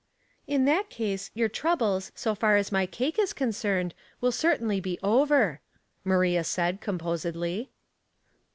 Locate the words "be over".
4.79-5.61